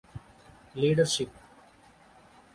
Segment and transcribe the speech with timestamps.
[0.81, 1.29] Leadership